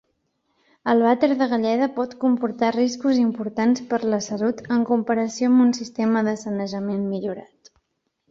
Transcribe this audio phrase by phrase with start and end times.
[0.93, 5.65] El vàter de galleda pot comportar riscos importants per a la salut en comparació amb
[5.67, 7.71] un sistema de sanejament millorat.